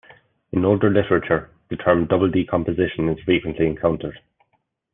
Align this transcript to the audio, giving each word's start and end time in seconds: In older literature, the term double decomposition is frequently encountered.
In 0.51 0.65
older 0.65 0.89
literature, 0.89 1.51
the 1.69 1.75
term 1.75 2.07
double 2.07 2.27
decomposition 2.27 3.07
is 3.09 3.19
frequently 3.23 3.67
encountered. 3.67 4.17